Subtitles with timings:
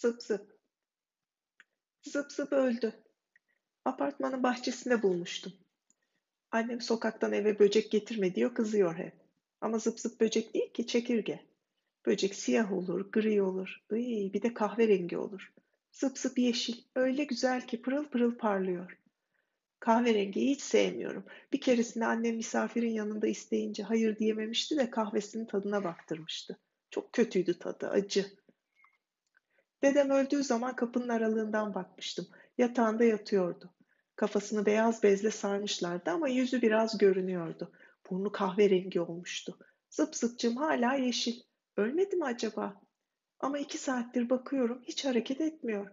[0.00, 0.58] Zıp zıp.
[2.02, 2.92] Zıp zıp öldü.
[3.84, 5.52] Apartmanın bahçesinde bulmuştum.
[6.50, 9.14] Annem sokaktan eve böcek getirme diyor, kızıyor hep.
[9.60, 11.46] Ama zıp zıp böcek değil ki, çekirge.
[12.06, 15.52] Böcek siyah olur, gri olur, Iy, bir de kahverengi olur.
[15.92, 18.98] Zıp zıp yeşil, öyle güzel ki pırıl pırıl parlıyor.
[19.80, 21.24] Kahverengiyi hiç sevmiyorum.
[21.52, 26.58] Bir keresinde annem misafirin yanında isteyince hayır diyememişti de kahvesinin tadına baktırmıştı.
[26.90, 28.43] Çok kötüydü tadı, acı.
[29.84, 32.26] Dedem öldüğü zaman kapının aralığından bakmıştım.
[32.58, 33.70] Yatağında yatıyordu.
[34.16, 37.72] Kafasını beyaz bezle sarmışlardı ama yüzü biraz görünüyordu.
[38.10, 39.58] Burnu kahverengi olmuştu.
[39.90, 40.14] Zıp
[40.56, 41.40] hala yeşil.
[41.76, 42.80] Ölmedi mi acaba?
[43.40, 45.90] Ama iki saattir bakıyorum hiç hareket etmiyor.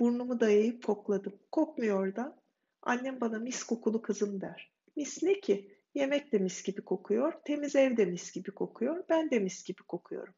[0.00, 1.38] Burnumu dayayıp kokladım.
[1.52, 2.36] Kokmuyor da.
[2.82, 4.72] Annem bana mis kokulu kızım der.
[4.96, 5.78] Mis ne ki?
[5.94, 9.82] Yemek de mis gibi kokuyor, temiz ev de mis gibi kokuyor, ben de mis gibi
[9.82, 10.34] kokuyorum.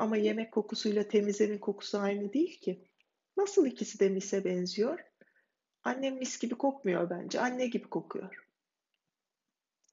[0.00, 2.84] Ama yemek kokusuyla temiz evin kokusu aynı değil ki.
[3.36, 4.98] Nasıl ikisi de mise benziyor?
[5.84, 8.46] Annem mis gibi kokmuyor bence, anne gibi kokuyor.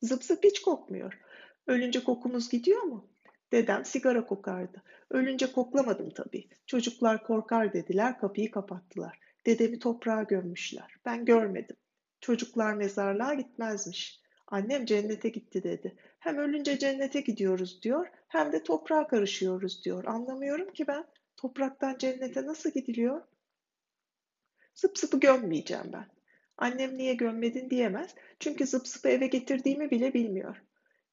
[0.02, 1.20] Zıp zıp hiç kokmuyor.
[1.68, 3.10] Ölünce kokumuz gidiyor mu?
[3.52, 4.84] Dedem sigara kokardı.
[5.10, 6.50] Ölünce koklamadım tabii.
[6.66, 9.20] Çocuklar korkar dediler, kapıyı kapattılar.
[9.46, 10.96] Dedemi toprağa gömmüşler.
[11.06, 11.76] Ben görmedim.
[12.22, 14.22] Çocuklar mezarlığa gitmezmiş.
[14.48, 15.96] Annem cennete gitti dedi.
[16.20, 20.06] Hem ölünce cennete gidiyoruz diyor, hem de toprağa karışıyoruz diyor.
[20.06, 21.06] Anlamıyorum ki ben.
[21.38, 23.22] Topraktan cennete nasıl gidiliyor?
[24.76, 26.08] Zıp zıpı gömmeyeceğim ben.
[26.58, 28.16] Annem niye gömmedin diyemez.
[28.40, 30.64] Çünkü zıp zıpı eve getirdiğimi bile bilmiyor.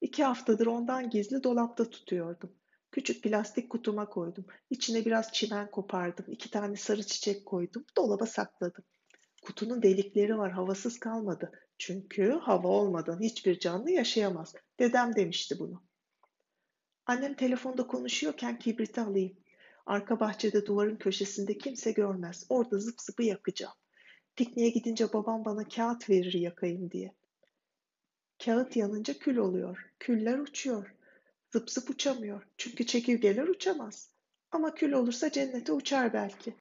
[0.01, 2.55] İki haftadır ondan gizli dolapta tutuyordum.
[2.91, 4.45] Küçük plastik kutuma koydum.
[4.69, 6.25] İçine biraz çimen kopardım.
[6.27, 7.85] İki tane sarı çiçek koydum.
[7.97, 8.83] Dolaba sakladım.
[9.55, 11.51] Kutunun delikleri var, havasız kalmadı.
[11.77, 14.55] Çünkü hava olmadan hiçbir canlı yaşayamaz.
[14.79, 15.83] Dedem demişti bunu.
[17.05, 19.37] Annem telefonda konuşuyorken kibriti alayım.
[19.85, 22.45] Arka bahçede duvarın köşesinde kimse görmez.
[22.49, 23.73] Orada zıp zıpı yakacağım.
[24.35, 27.15] Pikniğe gidince babam bana kağıt verir yakayım diye.
[28.45, 29.93] Kağıt yanınca kül oluyor.
[29.99, 30.95] Küller uçuyor.
[31.53, 32.47] Zıp zıp uçamıyor.
[32.57, 34.09] Çünkü çekirgeler uçamaz.
[34.51, 36.55] Ama kül olursa cennete uçar belki.